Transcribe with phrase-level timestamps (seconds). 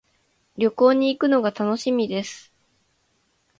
[0.57, 2.51] 旅行に行くのが楽しみです。